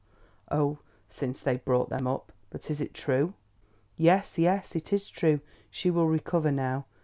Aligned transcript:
"Oh, 0.49 0.79
since 1.07 1.41
they 1.41 1.57
brought 1.57 1.89
them 1.89 2.07
up. 2.07 2.31
But 2.49 2.71
is 2.71 2.81
it 2.81 2.91
true?" 2.91 3.35
"Yes, 3.97 4.39
yes, 4.39 4.75
it 4.75 4.91
is 4.91 5.07
true. 5.07 5.41
She 5.69 5.91
will 5.91 6.07
recover 6.07 6.51
now. 6.51 6.87